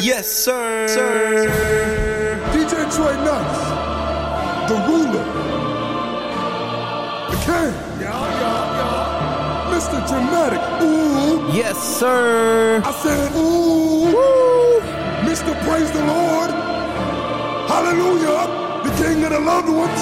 [0.00, 0.06] sir.
[0.06, 0.88] Yes, sir.
[0.88, 2.40] Sir.
[2.52, 3.60] DJ Trey Nights,
[4.68, 5.24] the ruler,
[7.30, 7.74] the king.
[8.00, 9.74] Yeah, yeah, yeah.
[9.74, 9.98] Mr.
[10.08, 10.60] Dramatic.
[10.82, 11.52] Ooh.
[11.52, 12.82] Yes, sir.
[12.84, 14.14] I said, ooh.
[14.14, 14.80] Woo.
[15.28, 15.54] Mr.
[15.64, 16.50] Praise the Lord.
[17.68, 18.82] Hallelujah.
[18.84, 20.00] The king of the loved ones.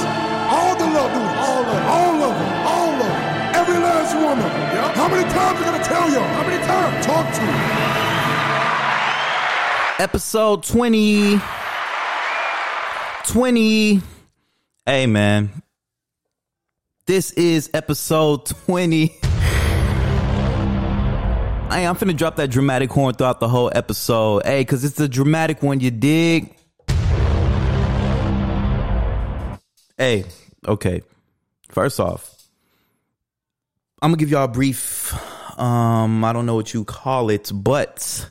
[0.49, 1.37] All the loved ones.
[1.39, 1.87] All of them.
[1.87, 2.67] All of them.
[2.67, 3.57] All of them.
[3.57, 4.77] Every last one of them.
[4.77, 4.95] Yep.
[4.95, 6.23] How many times I gotta tell y'all?
[6.23, 7.07] How many times?
[7.07, 8.06] Talk to me.
[9.99, 11.41] Episode 20.
[13.29, 14.03] 20.
[14.85, 15.63] Hey, man.
[17.07, 19.07] This is episode 20.
[19.07, 19.19] Hey,
[21.71, 24.43] I'm finna drop that dramatic horn throughout the whole episode.
[24.45, 26.55] Hey, cause it's the dramatic one, you dig?
[29.97, 30.27] Hey,
[30.69, 31.01] okay.
[31.71, 32.35] First off,
[34.03, 35.15] I'm gonna give y'all a brief
[35.59, 38.29] um, I don't know what you call it, but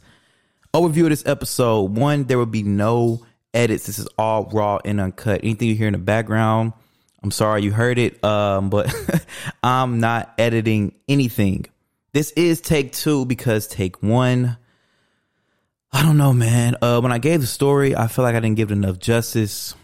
[0.75, 1.95] overview of this episode.
[1.95, 3.87] One, there will be no edits.
[3.87, 5.41] This is all raw and uncut.
[5.43, 6.73] Anything you hear in the background,
[7.23, 8.93] I'm sorry you heard it, um, but
[9.63, 11.65] I'm not editing anything.
[12.13, 14.57] This is take two because take one,
[15.91, 16.75] I don't know, man.
[16.81, 19.75] Uh, when I gave the story, I feel like I didn't give it enough justice,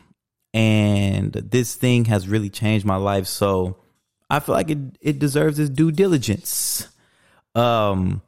[0.54, 3.28] and this thing has really changed my life.
[3.28, 3.78] So
[4.30, 6.88] I feel like it it deserves its due diligence.
[7.56, 8.22] Um,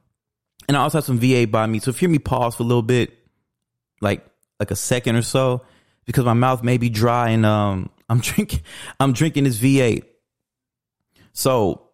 [0.68, 1.80] and I also have some V8 by me.
[1.80, 3.18] So if you hear me pause for a little bit,
[4.02, 4.26] like
[4.60, 5.62] like a second or so,
[6.06, 8.62] because my mouth may be dry and um I'm drinking
[9.00, 10.04] I'm drinking this V8.
[11.34, 11.90] So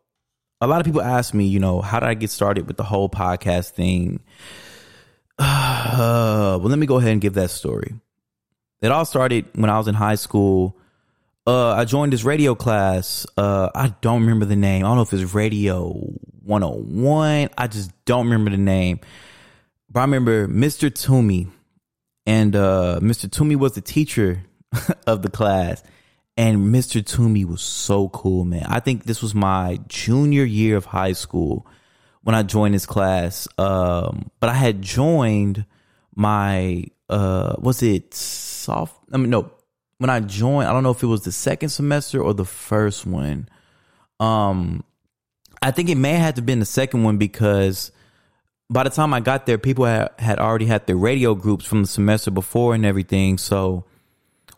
[0.62, 2.84] a lot of people ask me, you know, how did I get started with the
[2.84, 4.22] whole podcast thing?
[5.42, 7.96] Uh, well, let me go ahead and give that story.
[8.82, 10.78] It all started when I was in high school.
[11.50, 13.26] Uh, I joined this radio class.
[13.36, 14.86] Uh, I don't remember the name.
[14.86, 15.90] I don't know if it's Radio
[16.44, 17.50] 101.
[17.58, 19.00] I just don't remember the name.
[19.90, 20.94] But I remember Mr.
[20.94, 21.48] Toomey.
[22.28, 23.32] And uh, Mr.
[23.32, 24.44] Toomey was the teacher
[25.08, 25.82] of the class.
[26.38, 27.04] And Mr.
[27.04, 28.68] Toomey was so cool, man.
[28.68, 31.66] I think this was my junior year of high school
[32.22, 33.48] when I joined this class.
[33.58, 35.66] Um, but I had joined
[36.14, 39.52] my uh was it soft I mean no
[40.00, 43.06] when I joined, I don't know if it was the second semester or the first
[43.06, 43.48] one.
[44.20, 44.84] Um,
[45.62, 47.92] I think it may have to been the second one because
[48.70, 51.82] by the time I got there, people had, had already had their radio groups from
[51.82, 53.38] the semester before and everything.
[53.38, 53.86] So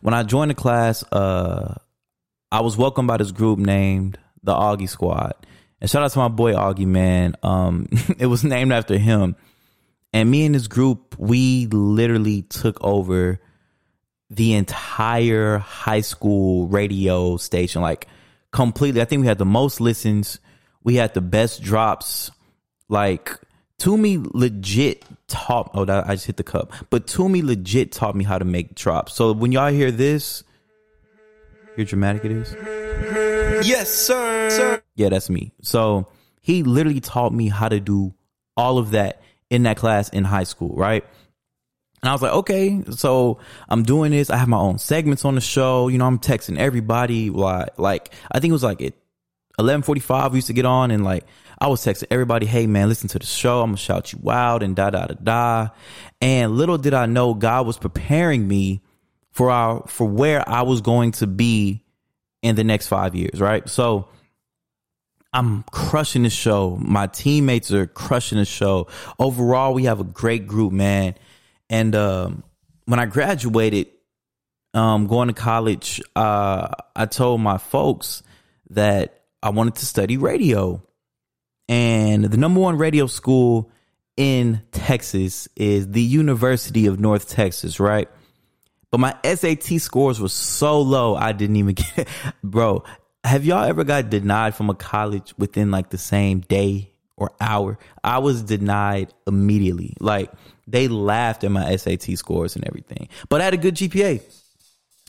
[0.00, 1.74] when I joined the class, uh,
[2.52, 5.34] I was welcomed by this group named the Augie Squad.
[5.80, 7.34] And shout out to my boy Augie, man.
[7.42, 7.88] Um,
[8.18, 9.34] it was named after him.
[10.12, 13.40] And me and this group, we literally took over
[14.32, 18.08] the entire high school radio station, like
[18.50, 19.02] completely.
[19.02, 20.38] I think we had the most listens.
[20.82, 22.30] We had the best drops.
[22.88, 23.38] Like
[23.78, 25.70] Toomey legit taught.
[25.74, 26.72] Oh, that, I just hit the cup.
[26.88, 29.14] But Toomey legit taught me how to make drops.
[29.14, 30.44] So when y'all hear this,
[31.76, 32.56] hear dramatic it is.
[33.66, 34.50] Yes, sir.
[34.50, 34.82] Sir.
[34.94, 35.52] Yeah, that's me.
[35.62, 36.08] So
[36.40, 38.14] he literally taught me how to do
[38.56, 41.04] all of that in that class in high school, right?
[42.02, 44.28] And I was like, okay, so I'm doing this.
[44.28, 45.86] I have my own segments on the show.
[45.86, 47.30] You know, I'm texting everybody.
[47.30, 48.94] Like, I think it was like at
[49.60, 51.24] 11:45 we used to get on, and like
[51.60, 53.60] I was texting everybody, hey man, listen to the show.
[53.60, 55.68] I'm gonna shout you out and da da da da.
[56.20, 58.82] And little did I know, God was preparing me
[59.30, 61.84] for our for where I was going to be
[62.42, 63.40] in the next five years.
[63.40, 64.08] Right, so.
[65.34, 66.76] I'm crushing the show.
[66.78, 68.88] My teammates are crushing the show.
[69.18, 71.14] Overall, we have a great group, man.
[71.70, 72.44] And um,
[72.84, 73.88] when I graduated,
[74.74, 78.22] um, going to college, uh, I told my folks
[78.70, 80.82] that I wanted to study radio.
[81.68, 83.70] And the number one radio school
[84.16, 88.08] in Texas is the University of North Texas, right?
[88.90, 92.08] But my SAT scores were so low, I didn't even get,
[92.44, 92.84] bro.
[93.24, 97.78] Have y'all ever got denied from a college within like the same day or hour?
[98.02, 99.94] I was denied immediately.
[100.00, 100.30] Like,
[100.66, 103.08] they laughed at my SAT scores and everything.
[103.28, 104.22] But I had a good GPA.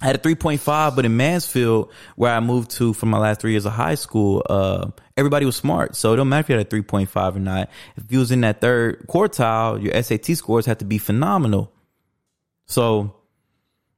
[0.02, 3.52] I had a 3.5, but in Mansfield, where I moved to for my last three
[3.52, 5.96] years of high school, uh, everybody was smart.
[5.96, 7.70] So it don't matter if you had a 3.5 or not.
[7.96, 11.72] If you was in that third quartile, your SAT scores had to be phenomenal.
[12.66, 13.16] So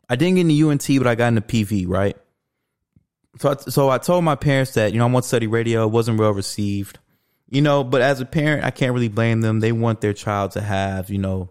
[0.09, 2.17] I didn't get into UNT, but I got into PV, right?
[3.39, 5.85] So I, so I told my parents that, you know, I want to study radio.
[5.85, 6.99] It wasn't well received
[7.49, 9.59] you know, but as a parent, I can't really blame them.
[9.59, 11.49] They want their child to have, you know,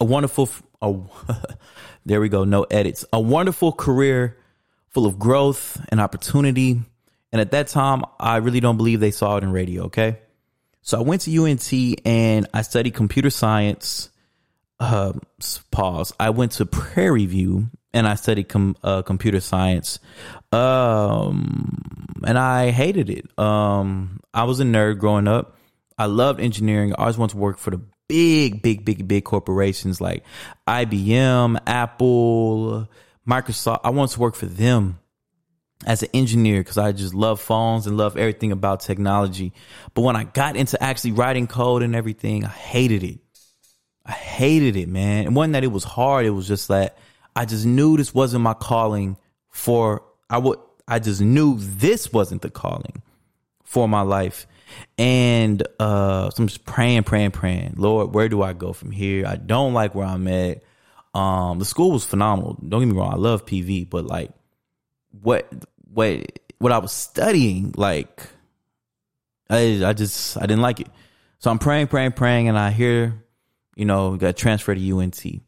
[0.00, 0.48] a wonderful,
[0.80, 0.94] a,
[2.06, 4.36] there we go, no edits, a wonderful career
[4.90, 6.80] full of growth and opportunity.
[7.32, 9.84] And at that time, I really don't believe they saw it in radio.
[9.84, 10.18] Okay.
[10.82, 11.72] So I went to UNT
[12.04, 14.10] and I studied computer science.
[14.80, 15.12] uh,
[15.70, 16.12] pause.
[16.20, 20.00] I went to Prairie View and I studied com- uh, computer science.
[20.52, 23.38] Um, and I hated it.
[23.38, 25.56] Um, I was a nerd growing up.
[25.96, 26.92] I loved engineering.
[26.92, 30.24] I always wanted to work for the big, big, big, big corporations like
[30.66, 32.88] IBM, Apple,
[33.26, 33.80] Microsoft.
[33.84, 34.98] I wanted to work for them
[35.86, 39.52] as an engineer because I just love phones and love everything about technology.
[39.94, 43.20] But when I got into actually writing code and everything, I hated it.
[44.04, 45.26] I hated it, man.
[45.26, 46.26] It wasn't that it was hard.
[46.26, 46.98] It was just that
[47.36, 49.16] I just knew this wasn't my calling
[49.50, 53.02] for I would I just knew this wasn't the calling
[53.64, 54.46] for my life.
[54.98, 57.74] And uh so I'm just praying, praying, praying.
[57.76, 59.26] Lord, where do I go from here?
[59.26, 60.62] I don't like where I'm at.
[61.14, 62.58] Um the school was phenomenal.
[62.66, 64.30] Don't get me wrong, I love PV, but like
[65.22, 65.50] what
[65.92, 68.26] what what I was studying, like
[69.50, 70.88] I I just I didn't like it.
[71.38, 73.22] So I'm praying, praying, praying, and I hear,
[73.76, 75.43] you know, got transferred to UNT.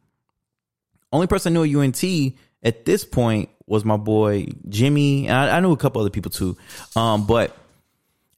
[1.11, 2.33] Only person I knew at UNT
[2.63, 6.31] at this point was my boy Jimmy, and I, I knew a couple other people
[6.31, 6.57] too.
[6.95, 7.55] Um, but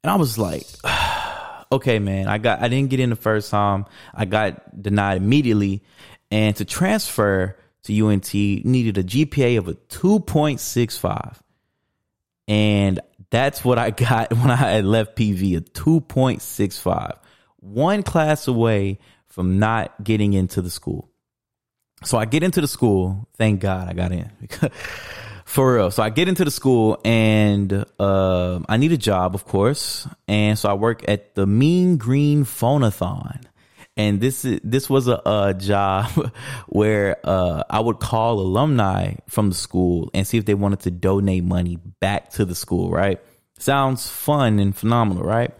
[0.02, 0.66] and I was like,
[1.72, 3.86] okay, man, I got I didn't get in the first time.
[4.14, 5.82] I got denied immediately,
[6.30, 11.42] and to transfer to UNT needed a GPA of a two point six five,
[12.46, 13.00] and
[13.30, 17.18] that's what I got when I had left PV a two point six five,
[17.56, 21.09] one class away from not getting into the school.
[22.02, 23.28] So I get into the school.
[23.36, 24.30] Thank God I got in.
[25.44, 25.90] For real.
[25.90, 30.06] So I get into the school and uh, I need a job, of course.
[30.28, 33.42] And so I work at the Mean Green Phonathon.
[33.96, 36.32] And this is this was a, a job
[36.68, 40.92] where uh, I would call alumni from the school and see if they wanted to
[40.92, 42.90] donate money back to the school.
[42.90, 43.20] Right?
[43.58, 45.52] Sounds fun and phenomenal, right?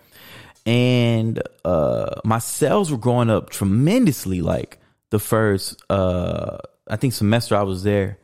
[0.65, 4.41] And uh, my sales were growing up tremendously.
[4.41, 4.80] Like
[5.11, 6.59] the first uh
[6.89, 8.19] I think semester I was there.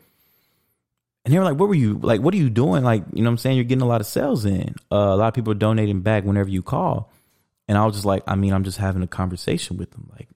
[1.25, 2.85] And they were like, what were you like, what are you doing?
[2.85, 3.57] Like, you know what I'm saying?
[3.57, 4.77] You're getting a lot of sales in.
[4.93, 7.13] Uh, a lot of people are donating back whenever you call.
[7.69, 10.09] And I was just like, I mean, I'm just having a conversation with them.
[10.17, 10.29] Like,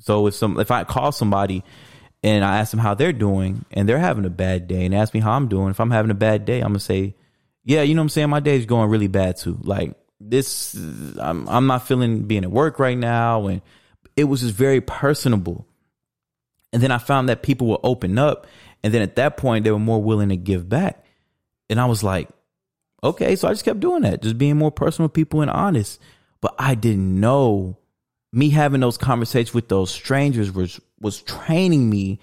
[0.00, 1.64] so if some if I call somebody
[2.22, 5.12] and I ask them how they're doing and they're having a bad day and ask
[5.12, 7.16] me how I'm doing, if I'm having a bad day, I'm gonna say,
[7.64, 8.30] Yeah, you know what I'm saying?
[8.30, 9.58] My day's going really bad too.
[9.62, 10.74] Like this
[11.18, 13.60] I'm I'm not feeling being at work right now and
[14.16, 15.66] it was just very personable.
[16.72, 18.46] And then I found that people would open up.
[18.82, 21.04] And then at that point, they were more willing to give back.
[21.68, 22.28] And I was like,
[23.02, 23.36] okay.
[23.36, 26.00] So I just kept doing that, just being more personal with people and honest.
[26.40, 27.76] But I didn't know
[28.32, 32.18] me having those conversations with those strangers was was training me,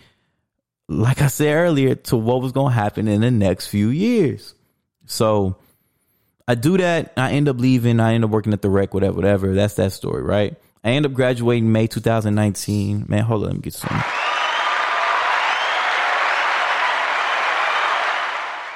[0.87, 4.53] like I said earlier, to what was going to happen in the next few years.
[5.05, 5.57] So
[6.47, 7.13] I do that.
[7.17, 7.99] I end up leaving.
[7.99, 9.53] I end up working at the rec, whatever, whatever.
[9.53, 10.55] That's that story, right?
[10.83, 13.05] I end up graduating May 2019.
[13.07, 14.03] Man, hold on, let me get some.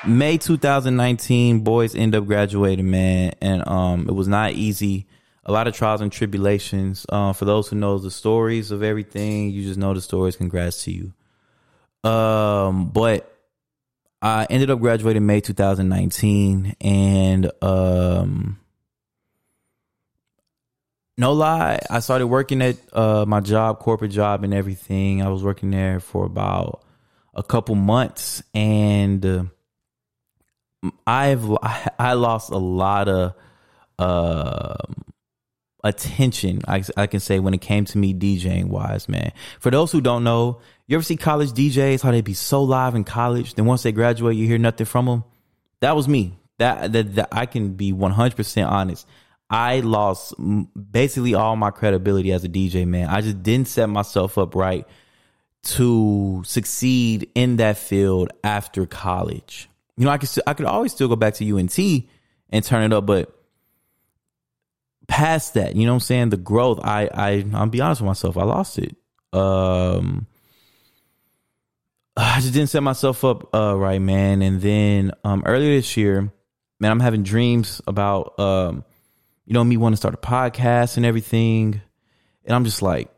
[0.08, 5.08] May 2019, boys end up graduating, man, and um, it was not easy.
[5.44, 7.06] A lot of trials and tribulations.
[7.10, 10.38] Uh, for those who know the stories of everything, you just know the stories.
[10.38, 12.10] Congrats to you.
[12.10, 13.36] Um, but
[14.22, 18.58] I ended up graduating May 2019, and um,
[21.18, 25.22] no lie, I started working at uh, my job, corporate job, and everything.
[25.22, 26.84] I was working there for about
[27.34, 29.50] a couple months, and.
[31.06, 31.46] I've
[32.00, 33.34] I lost a lot of
[33.98, 34.76] uh,
[35.84, 36.62] attention.
[36.68, 39.32] I, I can say when it came to me DJing wise, man.
[39.60, 42.96] For those who don't know, you ever see college DJs how they be so live
[42.96, 45.24] in college, then once they graduate, you hear nothing from them.
[45.82, 46.38] That was me.
[46.58, 49.06] That that, that I can be one hundred percent honest.
[49.50, 50.36] I lost
[50.92, 53.10] basically all my credibility as a DJ, man.
[53.10, 54.86] I just didn't set myself up right
[55.62, 59.69] to succeed in that field after college
[60.00, 62.94] you know, I could I could always still go back to UNT and turn it
[62.94, 63.36] up, but
[65.10, 66.30] past that, you know what I'm saying?
[66.30, 68.96] The growth, I I I'll be honest with myself, I lost it.
[69.34, 70.26] Um
[72.16, 74.42] I just didn't set myself up uh right, man.
[74.42, 76.32] And then um earlier this year,
[76.80, 78.86] man, I'm having dreams about um
[79.46, 81.82] you know me wanting to start a podcast and everything.
[82.46, 83.12] And I'm just like,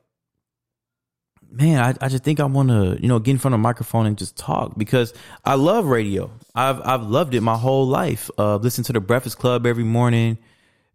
[1.52, 3.62] man, I, I just think I want to, you know, get in front of a
[3.62, 6.32] microphone and just talk because I love radio.
[6.56, 8.30] I've I've loved it my whole life.
[8.38, 10.38] Uh, listen to the Breakfast Club every morning,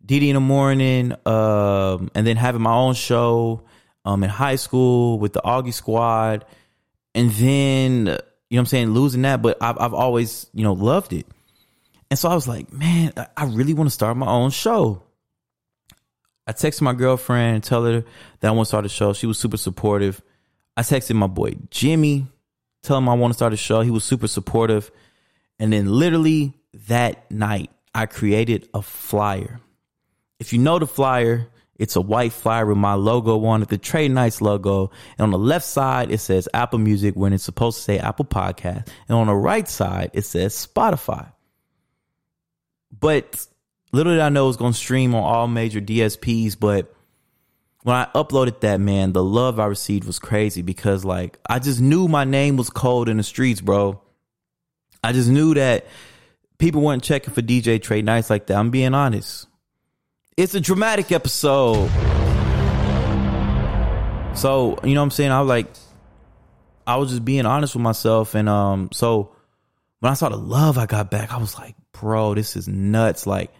[0.05, 3.63] DeDe in the morning, um, and then having my own show
[4.05, 6.45] um, in high school with the Augie Squad,
[7.15, 8.17] and then you know
[8.49, 11.27] what I'm saying, losing that, but I've I've always you know loved it,
[12.11, 15.03] and so I was like, man, I really want to start my own show.
[16.47, 18.05] I texted my girlfriend, tell her
[18.41, 19.13] that I want to start a show.
[19.13, 20.23] She was super supportive.
[20.77, 22.27] I texted my boy Jimmy,
[22.83, 23.81] tell him I want to start a show.
[23.81, 24.91] He was super supportive.
[25.59, 26.55] And then literally
[26.89, 29.61] that night, I created a flyer.
[30.39, 33.79] If you know the flyer, it's a white flyer with my logo on it, the
[33.79, 34.91] Trey Nights logo.
[35.19, 38.25] And on the left side, it says Apple Music when it's supposed to say Apple
[38.25, 38.89] Podcast.
[39.09, 41.33] And on the right side, it says Spotify.
[42.99, 43.47] But
[43.93, 46.59] little did I know it was going to stream on all major DSPs.
[46.59, 46.95] But
[47.87, 51.81] when I uploaded that, man, the love I received was crazy because, like, I just
[51.81, 54.03] knew my name was cold in the streets, bro.
[55.05, 55.87] I just knew that
[56.59, 58.57] people weren't checking for DJ Trey Nights like that.
[58.57, 59.47] I'm being honest.
[60.37, 61.89] It's a dramatic episode.
[64.35, 65.31] So, you know what I'm saying?
[65.31, 65.69] I was like,
[66.89, 68.35] I was just being honest with myself.
[68.35, 69.31] And um, so
[70.01, 73.29] when I saw the love I got back, I was like, bro, this is nuts.
[73.29, 73.53] Like,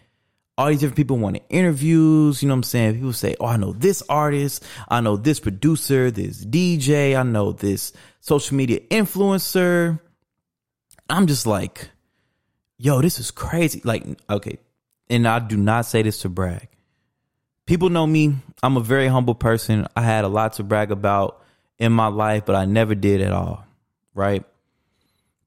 [0.59, 2.43] all these different people want interviews.
[2.43, 2.95] You know what I'm saying?
[2.95, 4.65] People say, Oh, I know this artist.
[4.89, 7.19] I know this producer, this DJ.
[7.19, 10.01] I know this social media influencer.
[11.09, 11.91] I'm just like,
[12.79, 13.81] yo, this is crazy.
[13.85, 14.59] Like, okay.
[15.09, 16.69] And I do not say this to brag.
[17.67, 18.35] People know me.
[18.63, 19.87] I'm a very humble person.
[19.95, 21.43] I had a lot to brag about
[21.79, 23.65] in my life, but I never did at all.
[24.15, 24.45] Right.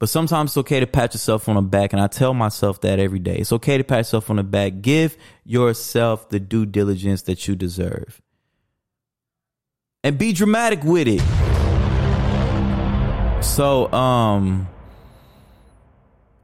[0.00, 1.92] But sometimes it's okay to pat yourself on the back.
[1.92, 3.36] And I tell myself that every day.
[3.36, 4.80] It's okay to pat yourself on the back.
[4.80, 5.14] Give
[5.44, 8.22] yourself the due diligence that you deserve.
[10.02, 11.20] And be dramatic with it.
[13.44, 14.68] So, um,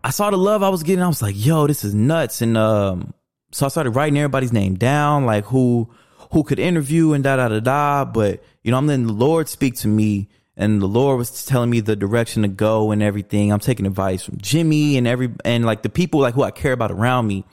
[0.04, 1.02] I saw the love I was getting.
[1.02, 2.42] I was like, yo, this is nuts.
[2.42, 3.14] And, um,
[3.52, 5.88] so I started writing everybody's name down, like who,
[6.30, 8.04] who could interview and da da da da.
[8.04, 11.68] But, you know, I'm letting the Lord speak to me and the Lord was telling
[11.68, 13.52] me the direction to go and everything.
[13.52, 16.72] I'm taking advice from Jimmy and every and like the people like who I care
[16.72, 17.44] about around me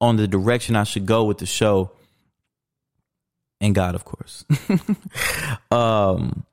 [0.00, 1.92] on the direction I should go with the show.
[3.60, 4.44] And God, of course.
[5.70, 6.44] um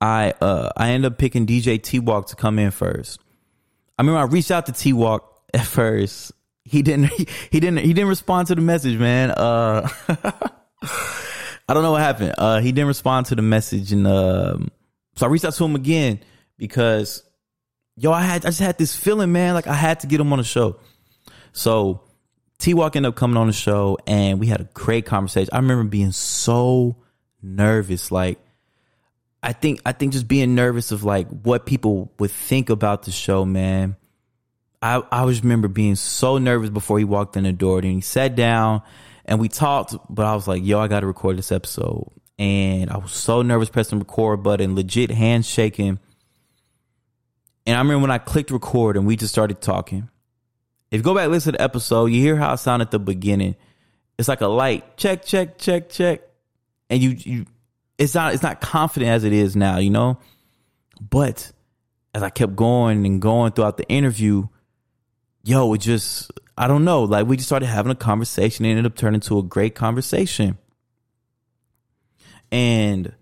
[0.00, 3.18] I uh I ended up picking DJ T Walk to come in first.
[3.98, 6.30] I remember I reached out to T Walk at first.
[6.64, 9.32] He didn't he, he didn't he didn't respond to the message, man.
[9.32, 9.88] Uh
[11.68, 12.34] I don't know what happened.
[12.38, 14.70] Uh, he didn't respond to the message, and um,
[15.16, 16.20] so I reached out to him again
[16.58, 17.22] because,
[17.96, 20.32] yo, I had I just had this feeling, man, like I had to get him
[20.32, 20.78] on the show.
[21.52, 22.02] So
[22.58, 25.50] T Walk ended up coming on the show, and we had a great conversation.
[25.52, 26.96] I remember being so
[27.42, 28.38] nervous, like
[29.42, 33.12] I think I think just being nervous of like what people would think about the
[33.12, 33.96] show, man.
[34.82, 37.78] I I always remember being so nervous before he walked in the door.
[37.78, 38.82] And he sat down
[39.24, 42.10] and we talked, but I was like, yo, I got to record this episode.
[42.38, 45.98] And I was so nervous pressing record button, legit hands shaking.
[47.66, 50.08] And I remember when I clicked record and we just started talking.
[50.90, 52.98] If you go back listen to the episode, you hear how I sound at the
[52.98, 53.56] beginning.
[54.18, 56.20] It's like a light check, check, check, check.
[56.88, 57.46] And you you
[57.98, 60.18] it's not it's not confident as it is now, you know?
[61.00, 61.50] But
[62.14, 64.48] as I kept going and going throughout the interview,
[65.42, 67.02] yo, it just I don't know.
[67.04, 70.56] Like we just started having a conversation and ended up turning into a great conversation.
[72.50, 73.12] And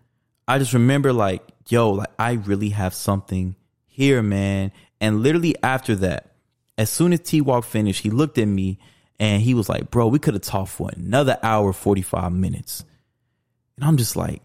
[0.46, 4.72] I just remember like, yo, like I really have something here, man.
[5.00, 6.34] And literally after that,
[6.76, 8.78] as soon as T Walk finished, he looked at me
[9.18, 12.84] and he was like, bro, we could have talked for another hour, 45 minutes.
[13.76, 14.42] And I'm just like,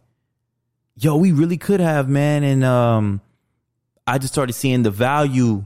[0.96, 2.44] yo, we really could have, man.
[2.44, 3.22] And um,
[4.06, 5.66] I just started seeing the value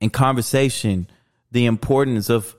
[0.00, 1.08] in conversation
[1.54, 2.54] the importance of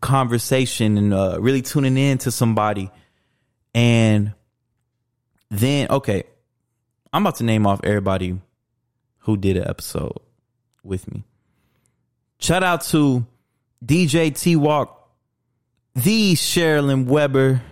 [0.00, 2.90] conversation and uh, really tuning in to somebody.
[3.74, 4.32] And
[5.50, 6.24] then, okay,
[7.12, 8.40] I'm about to name off everybody
[9.20, 10.18] who did an episode
[10.82, 11.24] with me.
[12.38, 13.26] Shout out to
[13.84, 15.10] DJ T Walk,
[15.94, 17.62] the Sherilyn Weber,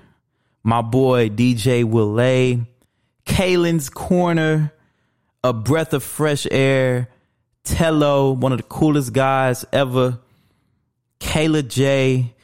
[0.63, 2.67] my boy DJ Willay,
[3.27, 4.73] Kalen's Corner,
[5.43, 7.09] A Breath of Fresh Air,
[7.65, 10.19] Tello, one of the coolest guys ever.
[11.21, 12.35] Kayla J,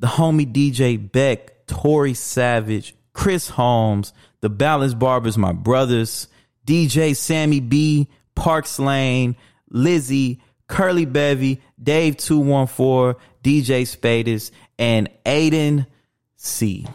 [0.00, 4.12] the homie DJ Beck, Tori Savage, Chris Holmes,
[4.46, 6.28] the Balance Barbers, my brothers,
[6.64, 9.34] DJ Sammy B, Parks Lane,
[9.70, 15.88] Lizzie, Curly Bevy, Dave 214, DJ Spadis, and Aiden
[16.36, 16.86] C.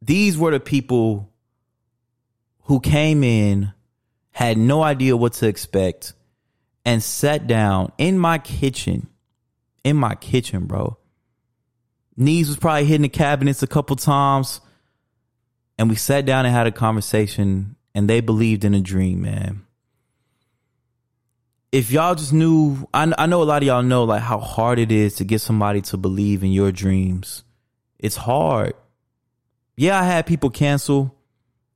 [0.00, 1.30] These were the people
[2.62, 3.70] who came in,
[4.30, 6.14] had no idea what to expect,
[6.86, 9.08] and sat down in my kitchen
[9.84, 10.96] in my kitchen, bro.
[12.16, 14.62] Knees was probably hitting the cabinets a couple times.
[15.78, 19.66] And we sat down and had a conversation, and they believed in a dream, man.
[21.72, 24.78] If y'all just knew, I, I know a lot of y'all know like how hard
[24.78, 27.42] it is to get somebody to believe in your dreams.
[27.98, 28.74] It's hard.
[29.76, 31.16] Yeah, I had people cancel.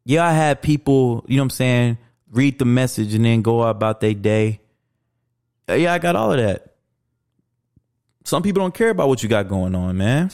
[0.05, 1.99] yeah, I had people, you know what I'm saying,
[2.31, 4.61] read the message and then go about their day.
[5.69, 6.75] Yeah, I got all of that.
[8.25, 10.31] Some people don't care about what you got going on, man.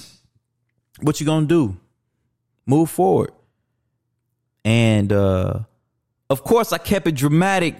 [1.00, 1.76] What you gonna do?
[2.66, 3.32] Move forward.
[4.64, 5.60] And uh
[6.30, 7.76] of course I kept it dramatic.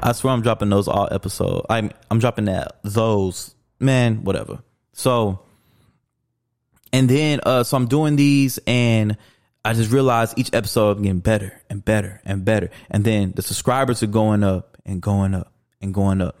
[0.00, 1.66] I swear I'm dropping those all episode.
[1.68, 3.54] I'm I'm dropping that those.
[3.80, 4.60] Man, whatever.
[4.92, 5.40] So
[6.92, 9.16] and then uh so I'm doing these and
[9.64, 12.70] I just realized each episode I'm getting better and better and better.
[12.90, 16.40] And then the subscribers are going up and going up and going up.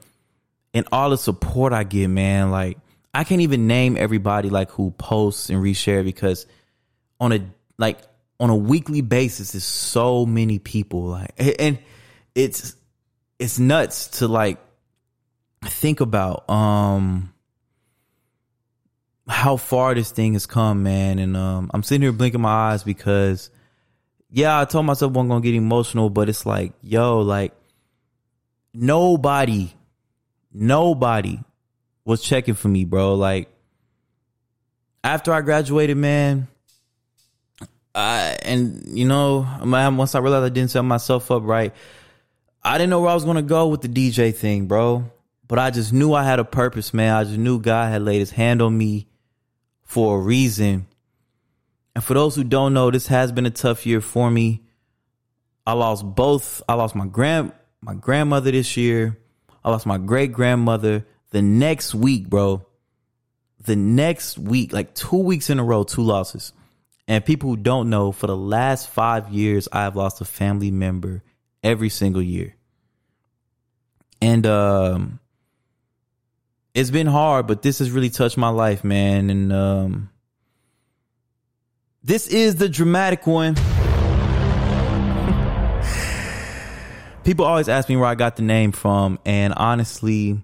[0.72, 2.78] And all the support I get, man, like
[3.12, 6.46] I can't even name everybody like who posts and reshare because
[7.20, 7.40] on a
[7.78, 7.98] like
[8.40, 11.78] on a weekly basis there's so many people like and
[12.34, 12.76] it's
[13.38, 14.58] it's nuts to like
[15.64, 17.32] think about um
[19.28, 21.18] how far this thing has come, man.
[21.18, 23.50] And um I'm sitting here blinking my eyes because
[24.30, 27.52] yeah, I told myself I wasn't gonna get emotional, but it's like, yo, like
[28.74, 29.72] nobody,
[30.52, 31.38] nobody
[32.04, 33.14] was checking for me, bro.
[33.14, 33.48] Like
[35.04, 36.48] after I graduated, man,
[37.98, 41.74] And you know, once I realized I didn't set myself up right,
[42.62, 45.10] I didn't know where I was gonna go with the DJ thing, bro.
[45.46, 47.14] But I just knew I had a purpose, man.
[47.14, 49.08] I just knew God had laid his hand on me
[49.82, 50.86] for a reason.
[51.94, 54.62] And for those who don't know, this has been a tough year for me.
[55.66, 56.62] I lost both.
[56.68, 59.18] I lost my grand my grandmother this year.
[59.64, 62.66] I lost my great grandmother the next week, bro.
[63.60, 66.52] The next week, like two weeks in a row, two losses.
[67.08, 70.70] And people who don't know, for the last five years, I have lost a family
[70.70, 71.22] member
[71.62, 72.54] every single year.
[74.20, 75.18] And um
[76.74, 79.30] it's been hard, but this has really touched my life, man.
[79.30, 80.10] And um
[82.04, 83.54] this is the dramatic one.
[87.24, 90.42] People always ask me where I got the name from, and honestly,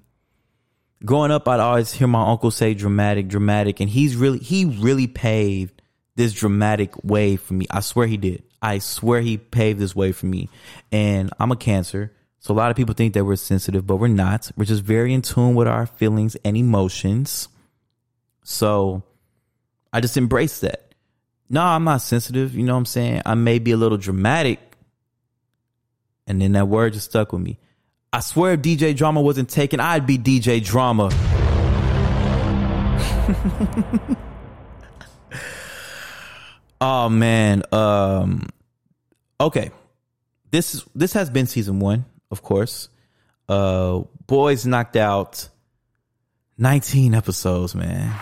[1.05, 5.07] growing up, I'd always hear my uncle say dramatic, dramatic, and he's really he really
[5.07, 5.83] paved
[6.17, 7.67] this dramatic way for me.
[7.71, 8.43] I swear he did.
[8.63, 10.49] I swear he paved this way for me.
[10.93, 12.13] And I'm a cancer.
[12.39, 14.51] So a lot of people think that we're sensitive, but we're not.
[14.57, 17.49] We're just very in tune with our feelings and emotions.
[18.43, 19.03] So
[19.93, 20.95] I just embrace that.
[21.49, 22.55] No, I'm not sensitive.
[22.55, 23.23] You know what I'm saying?
[23.27, 24.61] I may be a little dramatic.
[26.27, 27.59] And then that word just stuck with me.
[28.13, 31.11] I swear if DJ Drama wasn't taken, I'd be DJ Drama.
[36.81, 37.63] oh man.
[37.73, 38.49] Um
[39.41, 39.71] okay.
[40.51, 42.89] This is this has been season 1 of course.
[43.49, 45.49] Uh, boys knocked out
[46.59, 48.15] 19 episodes, man.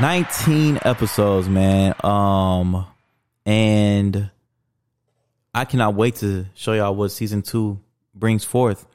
[0.00, 1.94] 19 episodes, man.
[2.02, 2.86] Um,
[3.44, 4.30] and
[5.54, 7.80] I cannot wait to show y'all what season two
[8.14, 8.86] brings forth.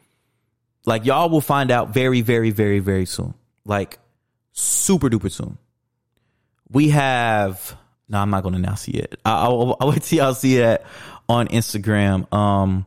[0.85, 3.33] Like y'all will find out very, very, very, very soon.
[3.65, 3.99] Like
[4.53, 5.57] super duper soon.
[6.69, 7.77] We have.
[8.10, 9.19] No, I'm not going to see it.
[9.25, 10.86] I, will I'll wait till y'all see that
[11.27, 12.32] on Instagram.
[12.34, 12.86] Um,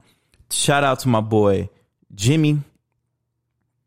[0.51, 1.69] shout out to my boy
[2.15, 2.59] Jimmy,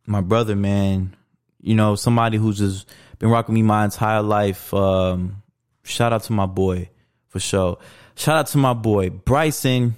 [0.06, 1.16] my brother, man.
[1.62, 4.74] You know, somebody who's just been rocking me my entire life.
[4.74, 5.44] Um,
[5.84, 6.90] shout out to my boy
[7.30, 7.78] for sure.
[8.16, 9.96] Shout out to my boy Bryson.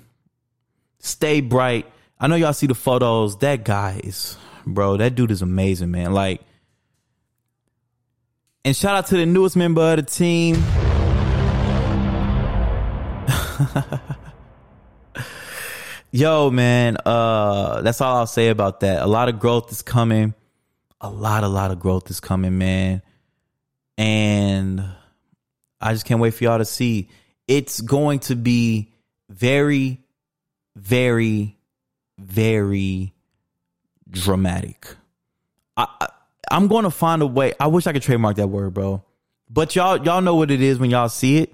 [1.00, 1.92] Stay bright.
[2.20, 3.38] I know y'all see the photos.
[3.40, 6.14] That guy is, bro, that dude is amazing, man.
[6.14, 6.42] Like,
[8.66, 10.56] and shout out to the newest member of the team.
[16.12, 19.04] Yo, man, uh, that's all I'll say about that.
[19.04, 20.34] A lot of growth is coming.
[21.00, 23.04] A lot, a lot of growth is coming, man.
[24.00, 24.84] And
[25.80, 27.10] I just can't wait for y'all to see.
[27.48, 28.92] It's going to be
[29.30, 30.02] very,
[30.76, 31.56] very,
[32.18, 33.14] very
[34.10, 34.88] dramatic.
[35.78, 36.08] I, I
[36.52, 37.54] I'm going to find a way.
[37.60, 39.04] I wish I could trademark that word, bro.
[39.50, 41.54] But y'all, y'all know what it is when y'all see it.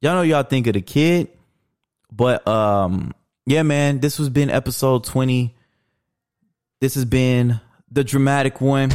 [0.00, 1.28] Y'all know y'all think of the kid,
[2.10, 3.14] but um,
[3.46, 5.54] yeah, man, this has been episode 20.
[6.80, 8.90] This has been the dramatic one.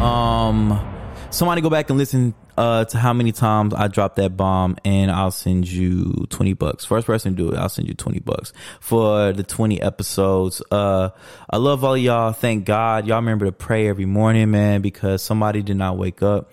[0.00, 0.95] Um,
[1.36, 5.10] somebody go back and listen uh to how many times I dropped that bomb and
[5.10, 6.84] I'll send you 20 bucks.
[6.84, 10.62] First person to do it, I'll send you 20 bucks for the 20 episodes.
[10.70, 11.10] Uh
[11.50, 12.32] I love all y'all.
[12.32, 13.06] Thank God.
[13.06, 16.50] Y'all remember to pray every morning, man, because somebody did not wake up.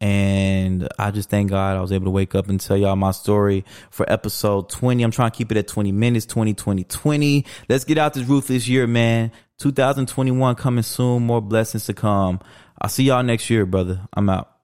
[0.00, 3.10] And I just thank God I was able to wake up and tell y'all my
[3.10, 5.02] story for episode 20.
[5.02, 7.44] I'm trying to keep it at 20 minutes, 20, 20, 20.
[7.68, 9.32] Let's get out this ruthless year, man.
[9.58, 11.24] 2021 coming soon.
[11.24, 12.38] More blessings to come.
[12.80, 14.06] I'll see y'all next year, brother.
[14.12, 14.57] I'm out.